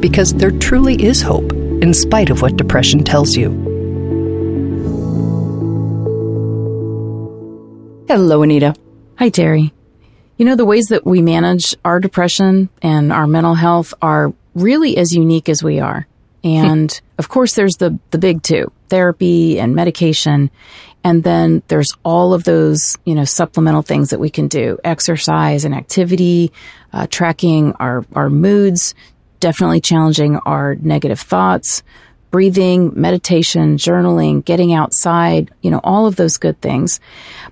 [0.00, 3.50] because there truly is hope, in spite of what depression tells you.
[8.08, 8.74] Hello, Anita.
[9.18, 9.72] Hi, Terry.
[10.36, 14.96] You know, the ways that we manage our depression and our mental health are really
[14.96, 16.06] as unique as we are.
[16.42, 20.50] And of course, there's the, the big two therapy and medication.
[21.04, 25.66] And then there's all of those, you know, supplemental things that we can do exercise
[25.66, 26.50] and activity,
[26.94, 28.94] uh, tracking our, our moods,
[29.40, 31.82] definitely challenging our negative thoughts,
[32.30, 37.00] breathing, meditation, journaling, getting outside, you know, all of those good things.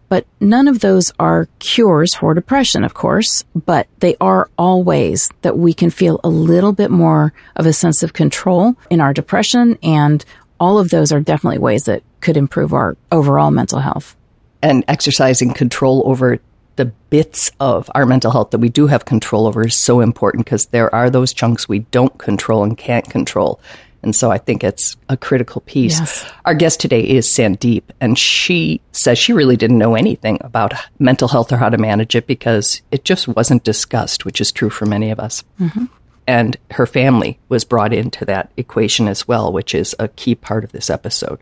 [0.08, 5.30] But none of those are cures for depression, of course, but they are all ways
[5.42, 9.12] that we can feel a little bit more of a sense of control in our
[9.12, 9.78] depression.
[9.82, 10.24] And
[10.60, 14.16] all of those are definitely ways that could improve our overall mental health.
[14.62, 16.38] And exercising control over
[16.78, 20.46] the bits of our mental health that we do have control over is so important
[20.46, 23.60] because there are those chunks we don't control and can't control.
[24.04, 25.98] And so I think it's a critical piece.
[25.98, 26.24] Yes.
[26.44, 31.26] Our guest today is Sandeep, and she says she really didn't know anything about mental
[31.26, 34.86] health or how to manage it because it just wasn't discussed, which is true for
[34.86, 35.42] many of us.
[35.60, 35.86] Mm-hmm.
[36.28, 40.62] And her family was brought into that equation as well, which is a key part
[40.62, 41.40] of this episode.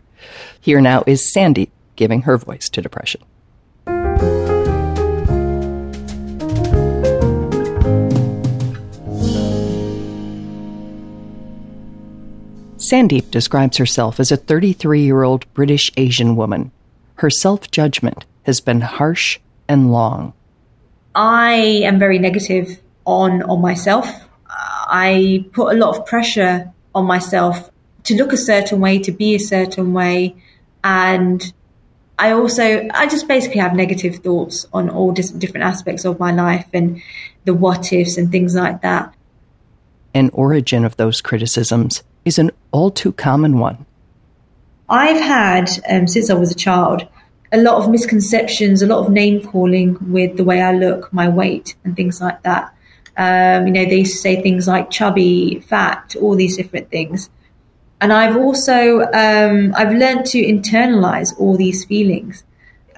[0.59, 3.21] Here now is Sandeep giving her voice to depression.
[12.89, 16.71] Sandeep describes herself as a 33 year old British Asian woman.
[17.15, 20.33] Her self judgment has been harsh and long.
[21.13, 21.53] I
[21.83, 24.07] am very negative on, on myself.
[24.49, 27.69] I put a lot of pressure on myself
[28.03, 30.35] to look a certain way, to be a certain way.
[30.83, 31.51] And
[32.17, 36.67] I also, I just basically have negative thoughts on all different aspects of my life
[36.73, 37.01] and
[37.43, 39.13] the what ifs and things like that.
[40.13, 43.85] An origin of those criticisms is an all too common one.
[44.89, 47.07] I've had, um, since I was a child,
[47.51, 51.29] a lot of misconceptions, a lot of name calling with the way I look, my
[51.29, 52.73] weight, and things like that.
[53.15, 57.29] Um, you know, they used to say things like chubby, fat, all these different things.
[57.99, 62.43] And I've also um, I've learned to internalize all these feelings.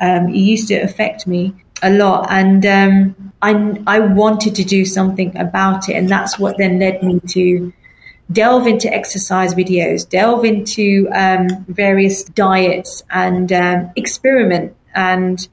[0.01, 3.51] Um, it used to affect me a lot, and um, I
[3.87, 7.71] I wanted to do something about it, and that's what then led me to
[8.31, 14.75] delve into exercise videos, delve into um, various diets and um, experiment.
[14.93, 15.47] And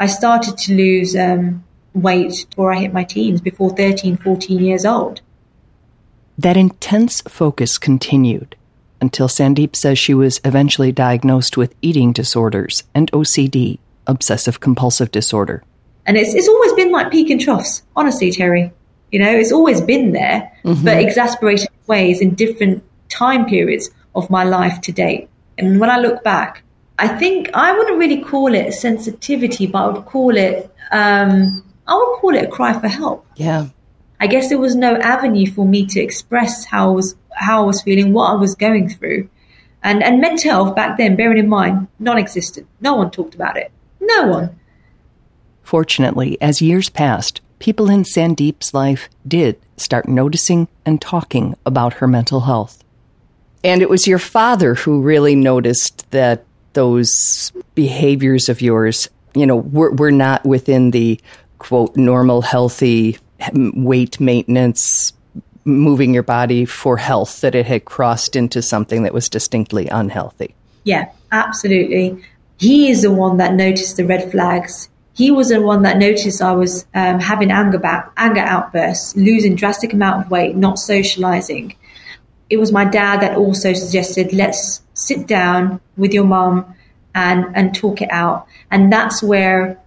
[0.00, 1.64] I started to lose um,
[1.94, 5.20] weight before I hit my teens, before 13, 14 years old.
[6.38, 8.56] That intense focus continued
[9.00, 15.62] until Sandeep says she was eventually diagnosed with eating disorders and OCD, obsessive compulsive disorder.
[16.06, 18.72] And it's, it's always been like peak and troughs, honestly, Terry.
[19.10, 20.84] You know, it's always been there, mm-hmm.
[20.84, 25.28] but exasperated ways in different time periods of my life to date.
[25.58, 26.62] And when I look back,
[26.98, 31.94] I think I wouldn't really call it sensitivity, but I would call it, um, I
[31.94, 33.26] would call it a cry for help.
[33.36, 33.68] Yeah.
[34.18, 37.66] I guess there was no avenue for me to express how I was, how I
[37.66, 39.28] was feeling, what I was going through.
[39.82, 42.66] And, and mental health back then, bearing in mind, non-existent.
[42.80, 43.70] No one talked about it.
[44.00, 44.58] No one.
[45.62, 52.06] Fortunately, as years passed, people in Sandeep's life did start noticing and talking about her
[52.06, 52.82] mental health.
[53.64, 59.56] And it was your father who really noticed that those behaviors of yours, you know,
[59.56, 61.20] were, were not within the
[61.58, 63.18] quote normal, healthy
[63.54, 65.12] weight maintenance,
[65.64, 70.54] moving your body for health, that it had crossed into something that was distinctly unhealthy.
[70.84, 72.22] Yeah, absolutely.
[72.58, 76.42] He is the one that noticed the red flags he was the one that noticed
[76.42, 81.74] I was um, having anger back, anger outbursts, losing drastic amount of weight, not socializing.
[82.50, 86.74] It was my dad that also suggested, let's sit down with your mom
[87.14, 88.46] and, and talk it out.
[88.70, 89.80] And that's where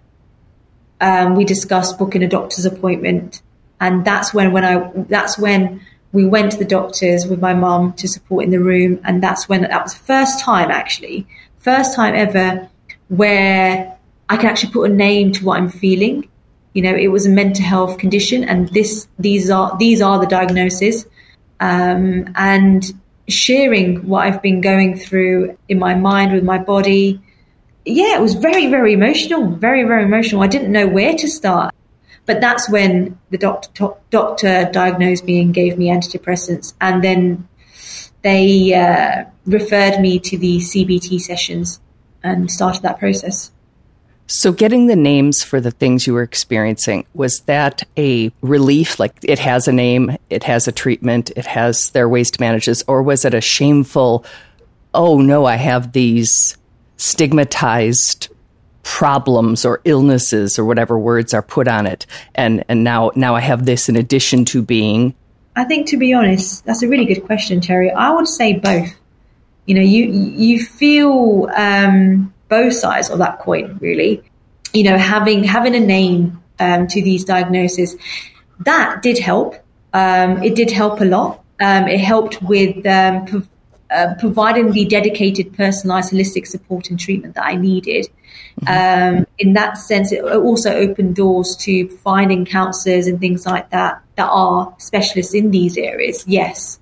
[0.99, 3.43] um, we discussed booking a doctor's appointment,
[3.79, 5.81] and that's when when I that's when
[6.11, 9.47] we went to the doctors with my mum to support in the room, and that's
[9.47, 11.27] when that was the first time actually,
[11.59, 12.67] first time ever
[13.07, 13.97] where
[14.29, 16.29] I can actually put a name to what I'm feeling.
[16.73, 20.27] You know, it was a mental health condition, and this these are these are the
[20.27, 21.05] diagnoses,
[21.59, 22.93] um, and
[23.27, 27.19] sharing what I've been going through in my mind with my body.
[27.85, 30.43] Yeah, it was very very emotional, very very emotional.
[30.43, 31.73] I didn't know where to start.
[32.29, 36.75] But that's when the doctor, doctor diagnosed me and gave me antidepressants.
[36.79, 37.47] And then
[38.21, 41.79] they uh, referred me to the CBT sessions
[42.21, 43.49] and started that process.
[44.31, 48.99] So, getting the names for the things you were experiencing, was that a relief?
[48.99, 52.67] Like it has a name, it has a treatment, it has their ways to manage
[52.67, 54.23] this, or was it a shameful,
[54.93, 56.55] oh no, I have these
[56.97, 58.27] stigmatized
[58.83, 62.05] problems or illnesses or whatever words are put on it
[62.35, 65.15] and and now now I have this in addition to being?
[65.55, 67.89] I think to be honest that's a really good question Terry.
[67.89, 68.89] I would say both.
[69.65, 74.21] You know you you feel um, both sides of that coin really
[74.73, 77.95] you know having having a name um, to these diagnoses
[78.59, 79.55] that did help
[79.93, 83.47] um, it did help a lot um, it helped with um,
[83.91, 88.07] uh, providing the dedicated, personalized, holistic support and treatment that I needed.
[88.61, 89.17] Mm-hmm.
[89.17, 94.01] Um, in that sense, it also opened doors to finding counselors and things like that
[94.15, 96.23] that are specialists in these areas.
[96.27, 96.79] Yes.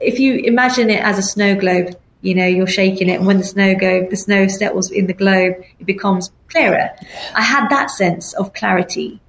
[0.00, 3.38] If you imagine it as a snow globe, you know, you're shaking it, and when
[3.38, 6.90] the snow go, the snow settles in the globe, it becomes clearer.
[7.34, 9.20] I had that sense of clarity.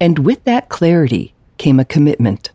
[0.00, 2.52] And with that clarity came a commitment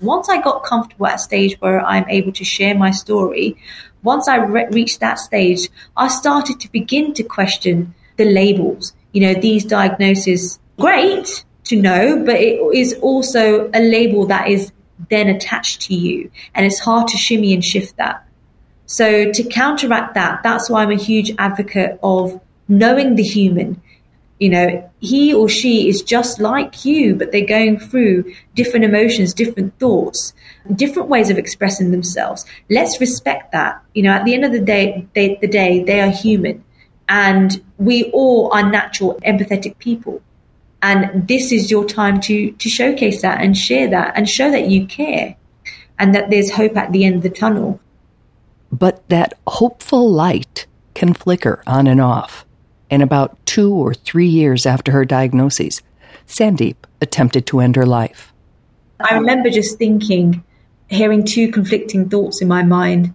[0.00, 3.56] once I got comfortable at a stage where I'm able to share my story,
[4.02, 8.94] once I re- reached that stage, I started to begin to question the labels.
[9.12, 14.72] You know, these diagnoses, great to know, but it is also a label that is
[15.10, 16.30] then attached to you.
[16.54, 18.26] And it's hard to shimmy and shift that.
[18.90, 23.80] So to counteract that, that's why I'm a huge advocate of knowing the human,
[24.40, 29.32] you know, he or she is just like you, but they're going through different emotions,
[29.32, 30.34] different thoughts,
[30.74, 32.44] different ways of expressing themselves.
[32.68, 33.80] Let's respect that.
[33.94, 36.64] You know, at the end of the day, they, the day, they are human
[37.08, 40.20] and we all are natural, empathetic people.
[40.82, 44.68] And this is your time to, to showcase that and share that and show that
[44.68, 45.36] you care
[45.96, 47.78] and that there's hope at the end of the tunnel.
[48.72, 52.44] But that hopeful light can flicker on and off
[52.90, 55.80] and about two or three years after her diagnosis,
[56.26, 58.32] Sandeep attempted to end her life.
[58.98, 60.44] I remember just thinking,
[60.88, 63.14] hearing two conflicting thoughts in my mind.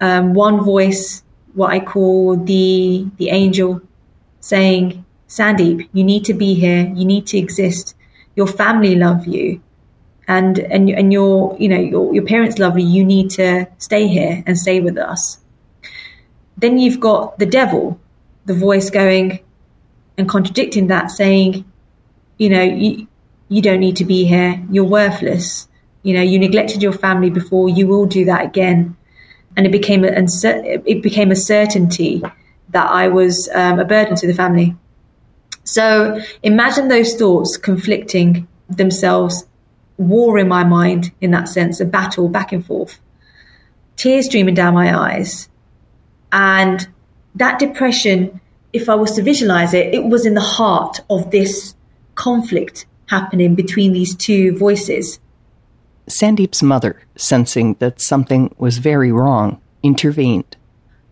[0.00, 1.22] Um, one voice,
[1.54, 3.80] what I call the the angel,
[4.40, 6.92] saying, "Sandeep, you need to be here.
[6.94, 7.94] You need to exist.
[8.34, 9.60] Your family love you,
[10.30, 12.86] and and and your you know your your parents love you.
[12.86, 15.38] You need to stay here and stay with us."
[16.56, 17.98] Then you've got the devil,
[18.44, 19.40] the voice going
[20.16, 21.64] and contradicting that, saying,
[22.38, 23.08] you know, you,
[23.48, 24.62] you don't need to be here.
[24.70, 25.68] You're worthless.
[26.02, 27.68] You know, you neglected your family before.
[27.68, 28.96] You will do that again.
[29.56, 32.22] And it became a, it became a certainty
[32.68, 34.76] that I was um, a burden to the family.
[35.64, 39.44] So imagine those thoughts conflicting themselves,
[40.00, 42.98] war in my mind in that sense, a battle back and forth,
[43.96, 45.48] tears streaming down my eyes.
[46.32, 46.88] And
[47.34, 48.40] that depression,
[48.72, 51.74] if I was to visualize it, it was in the heart of this
[52.14, 55.20] conflict happening between these two voices.
[56.08, 60.56] Sandeep's mother, sensing that something was very wrong, intervened.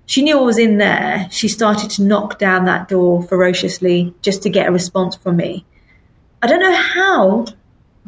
[0.07, 1.29] She knew I was in there.
[1.31, 5.67] She started to knock down that door ferociously just to get a response from me.
[6.41, 7.47] I don't know how,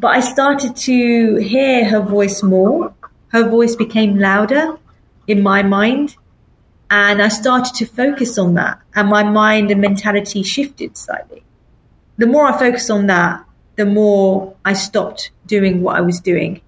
[0.00, 2.94] but I started to hear her voice more.
[3.28, 4.78] Her voice became louder
[5.26, 6.16] in my mind.
[6.90, 11.44] And I started to focus on that, and my mind and mentality shifted slightly.
[12.16, 13.44] The more I focused on that,
[13.76, 16.62] the more I stopped doing what I was doing.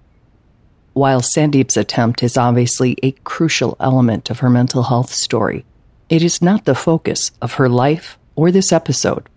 [0.93, 5.65] While Sandeep's attempt is obviously a crucial element of her mental health story,
[6.07, 9.27] it is not the focus of her life or this episode.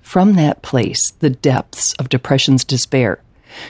[0.00, 3.22] From that place, the depths of depression's despair,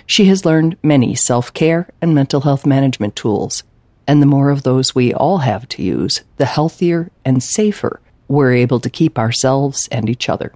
[0.06, 3.62] she has learned many self care and mental health management tools
[4.06, 8.52] and the more of those we all have to use, the healthier and safer we're
[8.52, 10.52] able to keep ourselves and each other.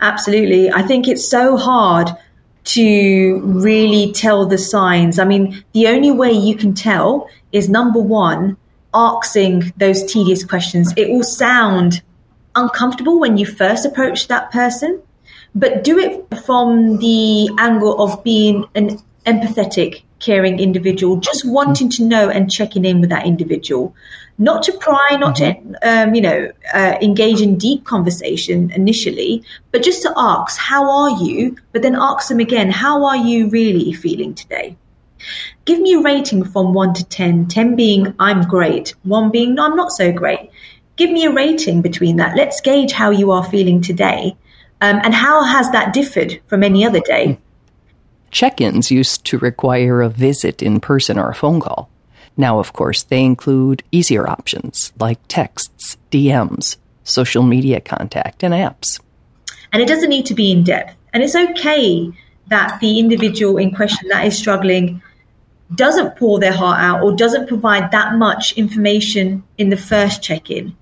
[0.00, 0.70] Absolutely.
[0.70, 2.08] I think it's so hard
[2.64, 5.18] to really tell the signs.
[5.18, 8.56] I mean, the only way you can tell is number one,
[8.94, 10.92] asking those tedious questions.
[10.96, 12.02] It will sound
[12.58, 15.02] uncomfortable when you first approach that person.
[15.54, 22.04] but do it from the angle of being an empathetic, caring individual, just wanting to
[22.04, 23.94] know and checking in with that individual.
[24.38, 25.72] Not to pry, not mm-hmm.
[25.72, 30.90] to, um, you know, uh, engage in deep conversation initially, but just to ask, how
[30.90, 31.56] are you?
[31.72, 34.76] But then ask them again, how are you really feeling today?
[35.64, 39.74] Give me a rating from 1 to 10, 10 being I'm great, 1 being I'm
[39.74, 40.50] not so great.
[40.98, 42.36] Give me a rating between that.
[42.36, 44.36] Let's gauge how you are feeling today.
[44.80, 47.38] Um, and how has that differed from any other day?
[48.32, 51.88] Check ins used to require a visit in person or a phone call.
[52.36, 59.00] Now, of course, they include easier options like texts, DMs, social media contact, and apps.
[59.72, 60.96] And it doesn't need to be in depth.
[61.12, 62.12] And it's okay
[62.48, 65.00] that the individual in question that is struggling
[65.74, 70.50] doesn't pour their heart out or doesn't provide that much information in the first check
[70.50, 70.76] in.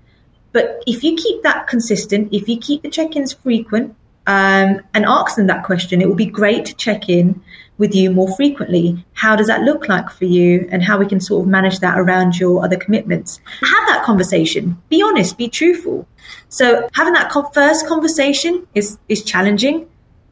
[0.51, 5.05] But if you keep that consistent, if you keep the check ins frequent um, and
[5.05, 7.41] ask them that question, it will be great to check in
[7.77, 9.05] with you more frequently.
[9.13, 11.97] How does that look like for you and how we can sort of manage that
[11.99, 13.39] around your other commitments?
[13.61, 14.81] Have that conversation.
[14.89, 16.07] Be honest, be truthful.
[16.49, 19.87] So having that first conversation is, is challenging,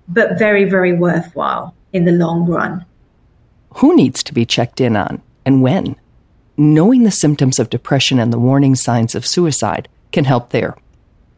[0.07, 2.85] but very, very worthwhile in the long run.
[3.75, 5.95] Who needs to be checked in on and when?
[6.57, 10.75] Knowing the symptoms of depression and the warning signs of suicide can help there.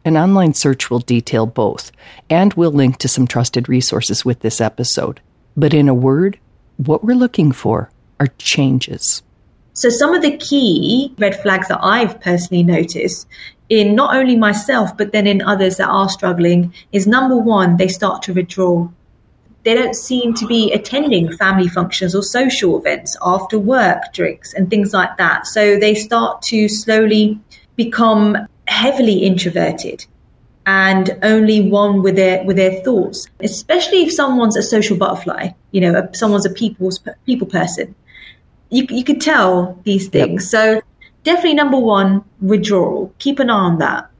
[0.04, 1.90] An online search will detail both,
[2.30, 5.20] and we'll link to some trusted resources with this episode.
[5.56, 6.38] But in a word,
[6.76, 9.22] what we're looking for are changes.
[9.72, 13.26] So, some of the key red flags that I've personally noticed
[13.68, 17.88] in not only myself, but then in others that are struggling is number one, they
[17.88, 18.88] start to withdraw.
[19.64, 24.70] They don't seem to be attending family functions or social events after work, drinks, and
[24.70, 25.48] things like that.
[25.48, 27.40] So, they start to slowly
[27.74, 28.36] become
[28.68, 30.06] heavily introverted
[30.66, 35.80] and only one with their with their thoughts especially if someone's a social butterfly you
[35.80, 37.94] know someone's a people's people person.
[38.70, 40.52] You, you could tell these things.
[40.52, 40.62] Yep.
[40.62, 40.82] so
[41.24, 43.14] definitely number one withdrawal.
[43.18, 44.10] Keep an eye on that.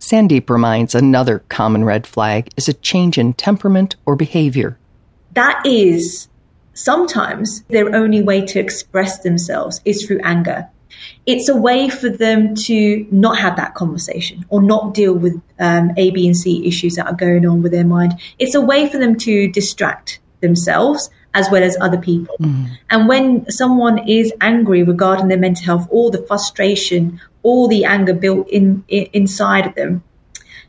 [0.00, 4.78] Sandeep reminds another common red flag is a change in temperament or behavior.
[5.32, 6.28] That is
[6.74, 10.68] sometimes their only way to express themselves is through anger
[11.26, 15.92] it's a way for them to not have that conversation or not deal with um,
[15.96, 18.18] A, B, and C issues that are going on with their mind.
[18.38, 22.36] It's a way for them to distract themselves as well as other people.
[22.40, 22.76] Mm.
[22.90, 28.14] And when someone is angry regarding their mental health, all the frustration, all the anger
[28.14, 30.02] built in, in inside of them,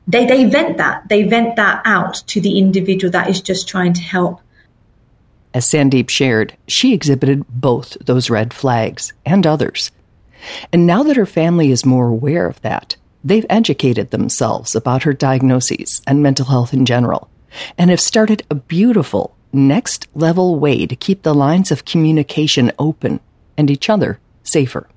[0.07, 1.07] they they vent that.
[1.09, 4.41] They vent that out to the individual that is just trying to help.
[5.53, 9.91] As Sandeep shared, she exhibited both those red flags and others.
[10.71, 15.13] And now that her family is more aware of that, they've educated themselves about her
[15.13, 17.29] diagnoses and mental health in general,
[17.77, 23.19] and have started a beautiful next level way to keep the lines of communication open
[23.57, 24.87] and each other safer.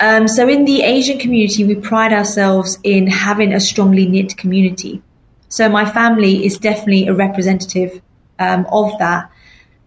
[0.00, 5.02] Um, so, in the Asian community, we pride ourselves in having a strongly knit community.
[5.48, 8.00] So, my family is definitely a representative
[8.38, 9.28] um, of that.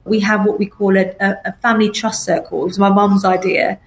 [0.04, 2.64] We have what we call a, a family trust circle.
[2.64, 3.80] It was my mum's idea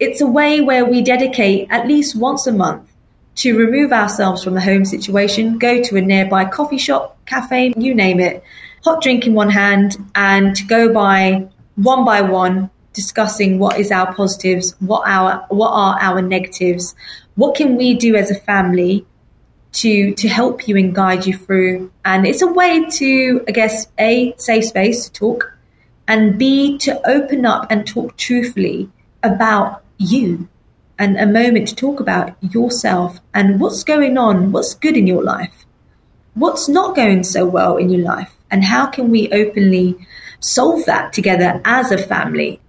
[0.00, 2.88] it's a way where we dedicate at least once a month
[3.36, 7.94] to remove ourselves from the home situation, go to a nearby coffee shop, cafe, you
[7.94, 8.42] name it,
[8.84, 13.92] hot drink in one hand, and to go by one by one discussing what is
[13.92, 16.96] our positives, what our what are our negatives,
[17.36, 19.06] what can we do as a family
[19.70, 21.92] to to help you and guide you through.
[22.04, 25.56] And it's a way to, I guess, a safe space to talk,
[26.08, 28.90] and b to open up and talk truthfully
[29.22, 30.48] about you
[30.98, 35.22] and a moment to talk about yourself and what's going on, what's good in your
[35.22, 35.66] life,
[36.34, 39.96] what's not going so well in your life, and how can we openly
[40.40, 42.60] solve that together as a family.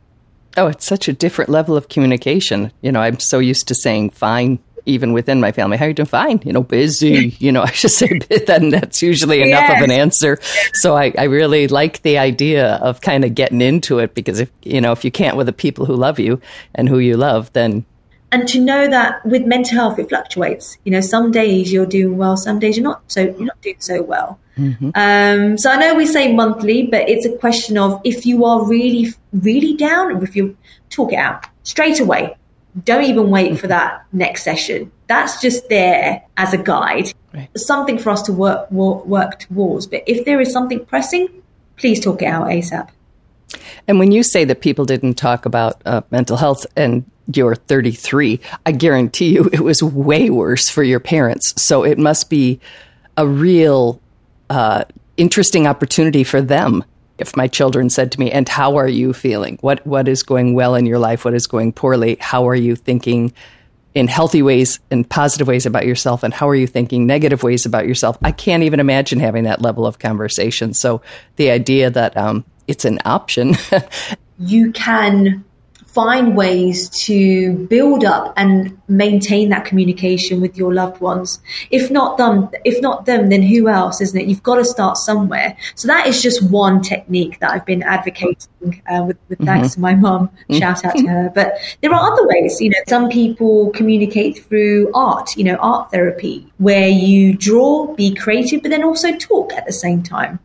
[0.58, 2.72] Oh, it's such a different level of communication.
[2.82, 5.78] You know, I'm so used to saying fine, even within my family.
[5.78, 6.08] How are you doing?
[6.08, 6.42] Fine.
[6.44, 7.36] You know, busy.
[7.40, 9.78] You know, I just say then that's usually enough yes.
[9.78, 10.40] of an answer.
[10.74, 14.52] So I, I really like the idea of kind of getting into it because if
[14.64, 16.42] you know if you can't with the people who love you
[16.76, 17.86] and who you love, then
[18.32, 22.18] and to know that with mental health it fluctuates you know some days you're doing
[22.18, 24.90] well some days you're not so you're not doing so well mm-hmm.
[24.96, 28.66] um, so i know we say monthly but it's a question of if you are
[28.66, 30.56] really really down if you
[30.90, 32.36] talk it out straight away
[32.84, 34.92] don't even wait for that next session.
[35.08, 37.50] That's just there as a guide, right.
[37.58, 39.88] something for us to work, work, work towards.
[39.88, 41.28] But if there is something pressing,
[41.78, 42.90] please talk it out ASAP.
[43.88, 48.40] And when you say that people didn't talk about uh, mental health and you're 33,
[48.66, 51.60] I guarantee you it was way worse for your parents.
[51.62, 52.60] So it must be
[53.18, 54.00] a real
[54.50, 54.84] uh,
[55.18, 56.84] interesting opportunity for them
[57.20, 59.58] if my children said to me, "And how are you feeling?
[59.62, 61.26] What what is going well in your life?
[61.26, 62.18] What is going poorly?
[62.20, 63.34] How are you thinking
[63.96, 66.24] in healthy ways and positive ways about yourself?
[66.24, 69.62] And how are you thinking negative ways about yourself?" I can't even imagine having that
[69.62, 70.74] level of conversation.
[70.74, 71.02] So
[71.36, 73.56] the idea that um, it's an option,
[74.40, 75.44] you can
[75.94, 81.40] find ways to build up and maintain that communication with your loved ones.
[81.72, 84.28] If not them, if not them, then who else, isn't it?
[84.28, 85.58] You've got to start somewhere.
[85.76, 89.46] So that is just one technique that I've been advocating uh, with, with mm-hmm.
[89.46, 90.28] thanks to my mum.
[90.28, 90.60] Mm-hmm.
[90.60, 91.32] Shout out to her.
[91.34, 92.60] But there are other ways.
[92.62, 95.36] You know, some people communicate through art.
[95.36, 99.74] You know, art therapy, where you draw, be creative, but then also talk at the
[99.74, 100.40] same time.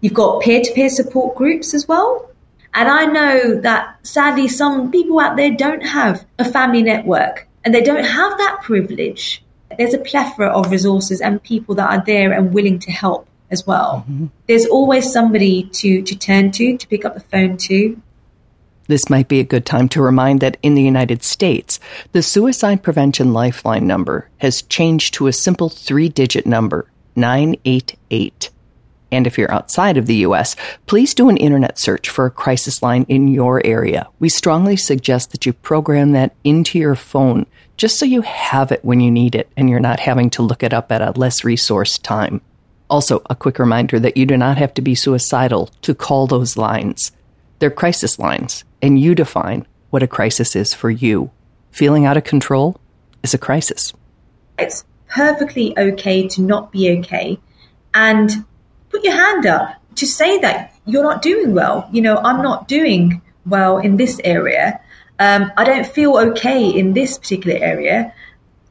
[0.00, 2.30] You've got peer to peer support groups as well.
[2.74, 7.72] And I know that sadly, some people out there don't have a family network and
[7.72, 9.42] they don't have that privilege.
[9.78, 13.66] There's a plethora of resources and people that are there and willing to help as
[13.66, 14.04] well.
[14.08, 14.26] Mm-hmm.
[14.46, 18.00] There's always somebody to, to turn to, to pick up the phone to.
[18.86, 21.80] This might be a good time to remind that in the United States,
[22.12, 28.50] the Suicide Prevention Lifeline number has changed to a simple three digit number 988.
[29.14, 30.56] And if you're outside of the US,
[30.86, 34.08] please do an internet search for a crisis line in your area.
[34.18, 38.84] We strongly suggest that you program that into your phone just so you have it
[38.84, 41.42] when you need it and you're not having to look it up at a less
[41.42, 42.40] resourced time.
[42.90, 46.56] Also, a quick reminder that you do not have to be suicidal to call those
[46.56, 47.12] lines.
[47.58, 51.30] They're crisis lines, and you define what a crisis is for you.
[51.70, 52.80] Feeling out of control
[53.22, 53.92] is a crisis.
[54.58, 57.38] It's perfectly okay to not be okay.
[57.94, 58.44] And
[58.94, 61.88] put your hand up to say that you're not doing well.
[61.90, 64.80] You know, I'm not doing well in this area.
[65.18, 68.14] Um, I don't feel okay in this particular area.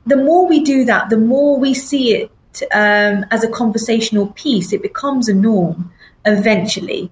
[0.05, 2.31] The more we do that, the more we see it
[2.71, 5.91] um, as a conversational piece, it becomes a norm
[6.23, 7.11] eventually.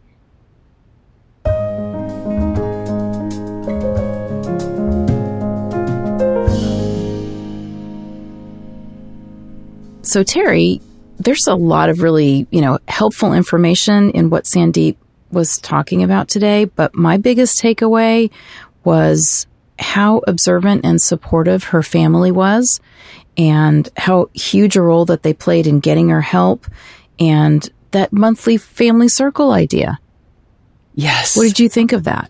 [10.04, 10.82] So, Terry,
[11.24, 14.98] there's a lot of really, you know, helpful information in what Sandeep
[15.32, 18.30] was talking about today, but my biggest takeaway
[18.84, 19.48] was
[19.80, 22.80] how observant and supportive her family was
[23.38, 26.68] and how huge a role that they played in getting her help
[27.20, 30.00] and that monthly family circle idea.
[30.94, 31.38] Yes.
[31.38, 32.30] What did you think of that?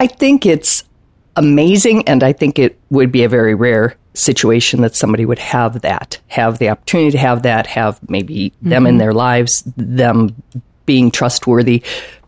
[0.00, 0.84] I think it's
[1.36, 5.80] amazing and I think it would be a very rare situation that somebody would have
[5.82, 8.68] that, have the opportunity to have that, have maybe mm-hmm.
[8.70, 8.98] them in mm-hmm.
[8.98, 10.34] their lives, them
[10.86, 11.82] being trustworthy.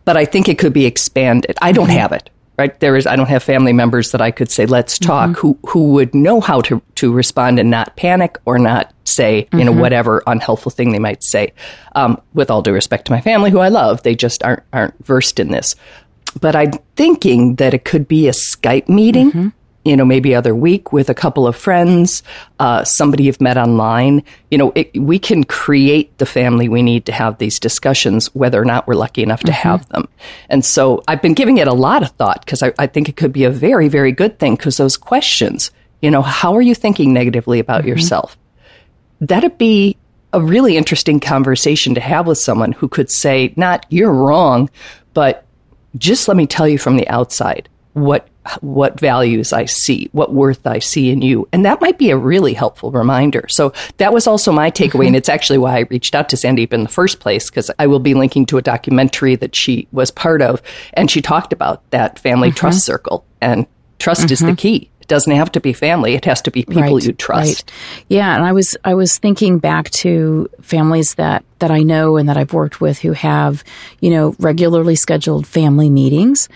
[0.05, 1.57] But I think it could be expanded.
[1.61, 1.97] I don't mm-hmm.
[1.97, 2.79] have it, right?
[2.79, 5.39] There is, I don't have family members that I could say, let's talk, mm-hmm.
[5.39, 9.63] who, who would know how to, to respond and not panic or not say, you
[9.63, 9.81] know, mm-hmm.
[9.81, 11.53] whatever unhelpful thing they might say.
[11.93, 15.05] Um, with all due respect to my family, who I love, they just aren't, aren't
[15.05, 15.75] versed in this.
[16.39, 19.49] But I'm thinking that it could be a Skype meeting mm-hmm
[19.83, 22.21] you know, maybe other week with a couple of friends,
[22.59, 24.23] uh, somebody you've met online.
[24.51, 28.61] You know, it, we can create the family we need to have these discussions, whether
[28.61, 29.69] or not we're lucky enough to mm-hmm.
[29.69, 30.07] have them.
[30.49, 33.17] And so I've been giving it a lot of thought because I, I, think it
[33.17, 36.75] could be a very, very good thing because those questions, you know, how are you
[36.75, 37.89] thinking negatively about mm-hmm.
[37.89, 38.37] yourself?
[39.19, 39.97] That'd be
[40.33, 44.69] a really interesting conversation to have with someone who could say, not you're wrong,
[45.13, 45.45] but
[45.97, 48.27] just let me tell you from the outside what
[48.61, 51.47] what values I see, what worth I see in you.
[51.53, 53.45] And that might be a really helpful reminder.
[53.49, 54.89] So that was also my takeaway.
[54.89, 55.01] Mm-hmm.
[55.07, 57.85] And it's actually why I reached out to Sandeep in the first place, because I
[57.85, 60.59] will be linking to a documentary that she was part of.
[60.93, 62.57] And she talked about that family mm-hmm.
[62.57, 63.23] trust circle.
[63.41, 63.67] And
[63.99, 64.33] trust mm-hmm.
[64.33, 64.55] is the mm-hmm.
[64.55, 64.89] key.
[65.01, 66.15] It doesn't have to be family.
[66.15, 67.69] It has to be people right, you trust.
[67.69, 68.05] Right.
[68.07, 68.35] Yeah.
[68.35, 72.37] And I was, I was thinking back to families that, that I know and that
[72.37, 73.63] I've worked with who have,
[73.99, 76.49] you know, regularly scheduled family meetings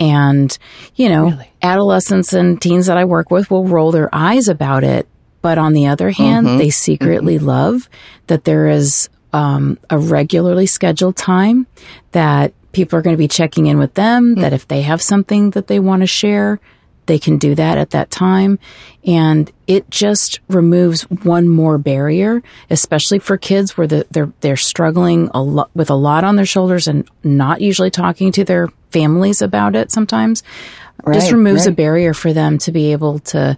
[0.00, 0.56] and,
[0.96, 1.52] you know, really?
[1.62, 5.06] adolescents and teens that I work with will roll their eyes about it.
[5.42, 6.58] But on the other hand, mm-hmm.
[6.58, 7.46] they secretly mm-hmm.
[7.46, 7.88] love
[8.26, 11.66] that there is um, a regularly scheduled time
[12.12, 14.40] that people are going to be checking in with them, mm-hmm.
[14.40, 16.60] that if they have something that they want to share,
[17.06, 18.58] they can do that at that time.
[19.04, 25.30] And it just removes one more barrier, especially for kids where the, they're, they're struggling
[25.34, 29.42] a lot with a lot on their shoulders and not usually talking to their families
[29.42, 30.42] about it sometimes.
[31.04, 31.72] Right, just removes right.
[31.72, 33.56] a barrier for them to be able to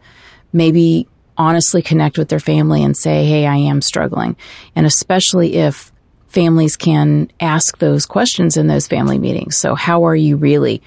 [0.53, 4.37] maybe honestly connect with their family and say, Hey, I am struggling.
[4.77, 5.91] And especially if
[6.29, 9.57] families can ask those questions in those family meetings.
[9.57, 10.83] So how are you really?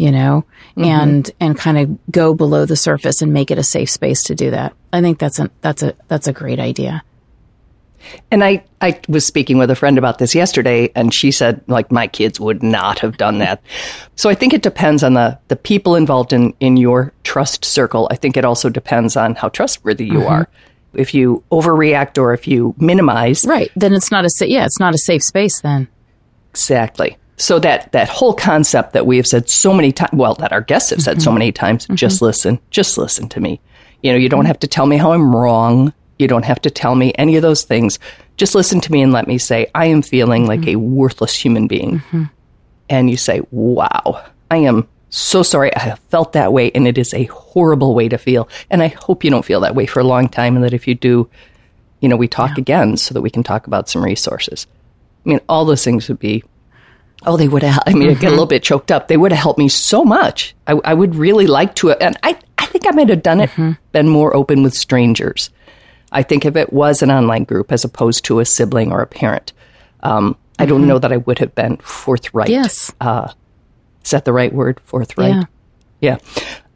[0.00, 0.46] you know,
[0.78, 0.84] mm-hmm.
[0.84, 4.34] and and kind of go below the surface and make it a safe space to
[4.34, 4.72] do that.
[4.94, 7.02] I think that's a that's a that's a great idea.
[8.30, 11.90] And I, I was speaking with a friend about this yesterday, and she said, like,
[11.90, 13.62] my kids would not have done that.
[14.16, 18.08] So I think it depends on the, the people involved in, in your trust circle.
[18.10, 20.28] I think it also depends on how trustworthy you mm-hmm.
[20.28, 20.48] are.
[20.92, 23.70] If you overreact or if you minimize, Right.
[23.76, 25.86] Then it's not a sa- yeah, it's not a safe space then.
[26.50, 27.16] Exactly.
[27.36, 30.60] So that that whole concept that we have said so many times, well, that our
[30.60, 31.38] guests have said so mm-hmm.
[31.38, 32.26] many times, just mm-hmm.
[32.26, 33.60] listen, just listen to me.
[34.02, 35.94] You know, you don't have to tell me how I'm wrong.
[36.20, 37.98] You don't have to tell me any of those things.
[38.36, 40.94] Just listen to me and let me say, I am feeling like a mm-hmm.
[40.94, 41.98] worthless human being.
[41.98, 42.24] Mm-hmm.
[42.88, 45.74] And you say, wow, I am so sorry.
[45.74, 46.70] I have felt that way.
[46.72, 48.48] And it is a horrible way to feel.
[48.68, 50.56] And I hope you don't feel that way for a long time.
[50.56, 51.28] And that if you do,
[52.00, 54.66] you know, we talk again so that we can talk about some resources.
[55.24, 56.42] I mean, all those things would be,
[57.26, 58.50] oh, they would have, I mean, I get a little mm-hmm.
[58.50, 59.08] bit choked up.
[59.08, 60.54] They would have helped me so much.
[60.66, 63.50] I, I would really like to, and I, I think I might have done it,
[63.92, 65.50] been more open with strangers.
[66.12, 69.06] I think if it was an online group as opposed to a sibling or a
[69.06, 69.52] parent,
[70.02, 72.50] um, I don't know that I would have been forthright.
[72.50, 72.92] Yes.
[74.04, 74.80] Is that the right word?
[74.80, 75.34] Forthright?
[75.34, 75.44] Yeah.
[76.00, 76.18] Yeah.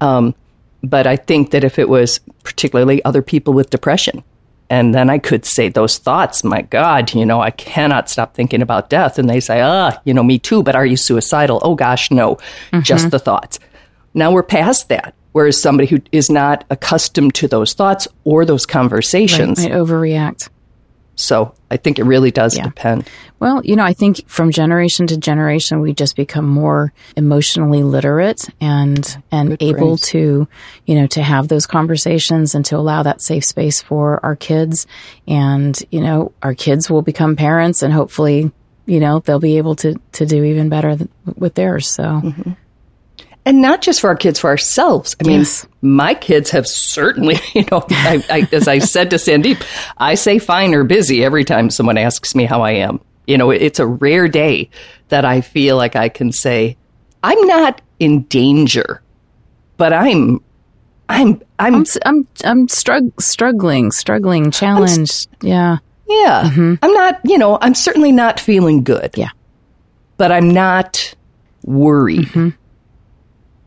[0.00, 0.34] Um,
[0.82, 4.22] but I think that if it was particularly other people with depression,
[4.70, 8.62] and then I could say those thoughts, my God, you know, I cannot stop thinking
[8.62, 9.18] about death.
[9.18, 11.60] And they say, ah, you know, me too, but are you suicidal?
[11.62, 12.38] Oh gosh, no,
[12.82, 13.58] just the thoughts.
[14.14, 15.14] Now we're past that.
[15.34, 19.58] Whereas somebody who is not accustomed to those thoughts or those conversations.
[19.58, 20.48] Might overreact.
[21.16, 23.08] So I think it really does depend.
[23.40, 28.48] Well, you know, I think from generation to generation, we just become more emotionally literate
[28.60, 30.10] and and able phrase.
[30.10, 30.48] to,
[30.86, 34.86] you know, to have those conversations and to allow that safe space for our kids.
[35.28, 38.50] And you know, our kids will become parents, and hopefully,
[38.86, 41.88] you know, they'll be able to to do even better th- with theirs.
[41.88, 42.52] So, mm-hmm.
[43.46, 45.16] And not just for our kids, for ourselves.
[45.22, 45.66] I mean, Yes.
[45.82, 49.62] my kids have certainly, you know, I, I, as I said to Sandeep,
[49.98, 53.00] I say fine or busy every time someone asks me how I am.
[53.26, 54.70] You know, it's a rare day
[55.08, 56.76] that I feel like I can say,
[57.22, 59.00] I'm not in danger,
[59.76, 60.40] but I'm,
[61.08, 65.28] I'm, I'm, I'm I'm I'm strugg- struggling, struggling, challenged.
[65.42, 65.78] yeah,
[66.08, 66.74] yeah, mm-hmm.
[66.82, 69.10] I'm not, you know, I'm certainly not feeling good.
[69.16, 69.30] yeah.
[70.16, 71.14] but I'm not
[71.62, 72.26] worried.
[72.28, 72.48] Mm-hmm.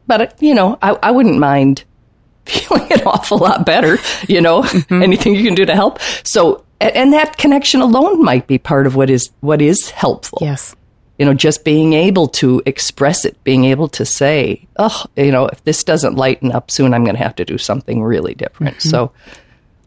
[0.08, 1.84] But, you know, I, I wouldn't mind
[2.46, 5.04] feeling an awful lot better, you know, mm-hmm.
[5.04, 6.00] anything you can do to help.
[6.24, 10.40] So, and that connection alone might be part of what is, what is helpful.
[10.42, 10.76] Yes.
[11.18, 15.48] You know, just being able to express it, being able to say, oh, you know,
[15.48, 18.78] if this doesn't lighten up soon, I'm going to have to do something really different.
[18.78, 18.90] Mm-hmm.
[18.90, 19.12] So,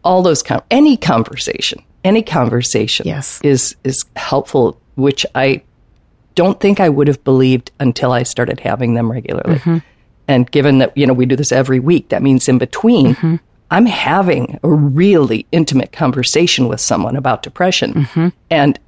[0.02, 3.40] all those, com- any conversation, any conversation Yes.
[3.42, 5.62] is, is helpful, which I
[6.35, 9.56] don't think I would have believed until I started having them regularly.
[9.56, 9.78] Mm-hmm.
[10.31, 13.37] And given that, you know, we do this every week, that means in between, mm-hmm.
[13.73, 17.95] I'm having a really intimate conversation with someone about depression.
[17.95, 18.29] Mm-hmm.
[18.49, 18.79] And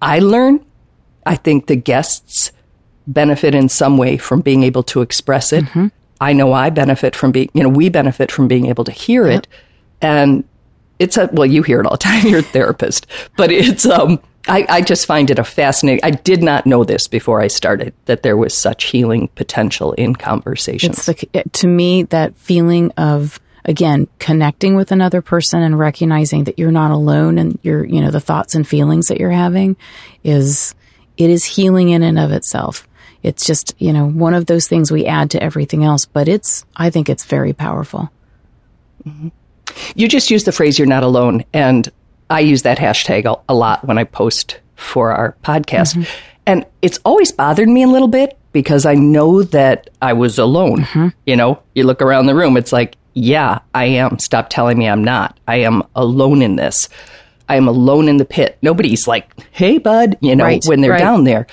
[0.00, 0.64] I learn,
[1.26, 2.52] I think the guests
[3.06, 5.66] benefit in some way from being able to express it.
[5.66, 5.88] Mm-hmm.
[6.22, 9.26] I know I benefit from being, you know, we benefit from being able to hear
[9.26, 9.46] it.
[10.00, 10.42] And
[10.98, 12.26] it's a, well, you hear it all the time.
[12.28, 16.04] You're a therapist, but it's, um, I, I just find it a fascinating.
[16.04, 20.14] I did not know this before I started that there was such healing potential in
[20.14, 21.08] conversations.
[21.08, 26.58] It's the, to me that feeling of again connecting with another person and recognizing that
[26.58, 29.76] you're not alone and your you know the thoughts and feelings that you're having
[30.24, 30.74] is
[31.18, 32.88] it is healing in and of itself.
[33.22, 36.64] It's just you know one of those things we add to everything else, but it's
[36.76, 38.10] I think it's very powerful.
[39.04, 39.28] Mm-hmm.
[39.94, 41.90] You just used the phrase "you're not alone," and
[42.30, 45.94] I use that hashtag a, lot when I post for our podcast.
[45.96, 46.02] Mm-hmm.
[46.46, 50.80] And it's always bothered me a little bit because I know that I was alone.
[50.80, 51.08] Mm-hmm.
[51.26, 54.18] You know, you look around the room, it's like, yeah, I am.
[54.18, 55.38] Stop telling me I'm not.
[55.46, 56.88] I am alone in this.
[57.48, 58.58] I am alone in the pit.
[58.62, 60.98] Nobody's like, hey, bud, you know, Right, when they're right.
[60.98, 61.46] down there.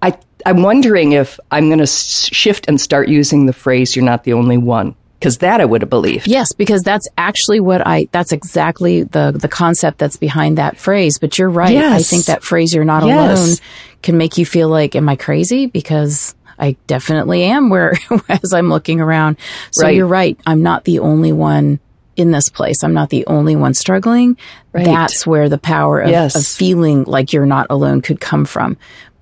[0.00, 0.16] I,
[0.46, 4.32] I'm wondering if I'm going to shift and start using the phrase, you're not the
[4.32, 4.94] only one.
[5.20, 6.26] Because that I would have believed.
[6.26, 11.18] Yes, because that's actually what I that's exactly the the concept that's behind that phrase,
[11.18, 11.72] but you're right.
[11.74, 12.00] Yes.
[12.00, 13.38] I think that phrase you're not Yes.
[13.38, 13.56] alone
[14.02, 17.92] can make you feel like am I crazy because I definitely am where
[18.30, 19.36] as I'm looking around.
[19.72, 19.94] So Right.
[19.94, 20.38] you're right.
[20.46, 21.80] I'm not the only one
[22.16, 22.82] in this place.
[22.82, 24.36] I'm not the only one struggling.
[24.72, 24.84] Right.
[24.86, 26.34] That's where the power of, Yes.
[26.34, 28.76] of feeling like you're not alone could come from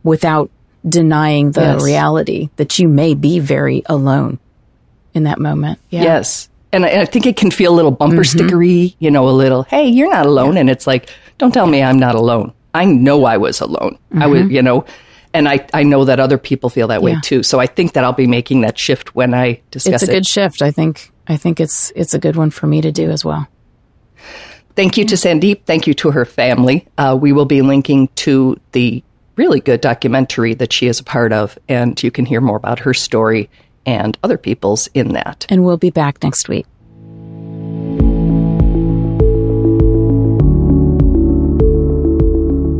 [0.04, 0.50] without
[0.88, 1.82] denying the Yes.
[1.84, 4.38] reality that you may be very alone
[5.18, 5.78] in that moment.
[5.90, 6.02] Yeah.
[6.04, 6.48] Yes.
[6.72, 8.38] And I, I think it can feel a little bumper Mm-hmm.
[8.46, 10.56] stickery, you know, a little, hey, you're not alone.
[10.56, 12.52] And it's like, don't tell me I'm not alone.
[12.74, 13.98] I know I was alone.
[14.14, 14.84] I was, you know,
[15.34, 17.20] and I, I know that other people feel that way Mm-hmm.
[17.20, 17.42] Too.
[17.42, 20.04] So I think that I'll be making that shift when I discuss it.
[20.06, 20.14] it's a it.
[20.16, 20.62] good shift.
[20.62, 23.46] I think I think it's it's a good one for me to do as well.
[24.76, 25.64] Thank you to Sandeep.
[25.64, 26.86] Thank you to her family.
[26.96, 29.02] Uh, we will be linking to the
[29.36, 32.78] really good documentary that she is a part of, and you can hear more about
[32.80, 33.50] her story
[33.88, 35.46] and other people's in that.
[35.48, 36.66] And we'll be back next week.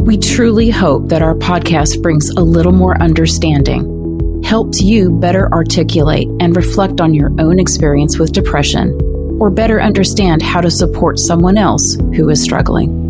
[0.04, 6.28] We truly hope that our podcast brings a little more understanding, helps you better articulate
[6.40, 8.98] and reflect on your own experience with depression,
[9.40, 13.07] or better understand how to support someone else who is struggling.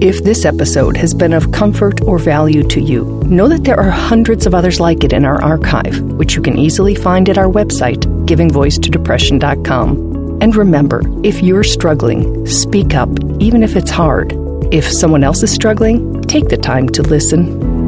[0.00, 3.90] If this episode has been of comfort or value to you, know that there are
[3.90, 7.52] hundreds of others like it in our archive, which you can easily find at our
[7.52, 10.38] website, givingvoicetodepression.com.
[10.40, 13.10] And remember, if you're struggling, speak up,
[13.40, 14.32] even if it's hard.
[14.72, 17.79] If someone else is struggling, take the time to listen.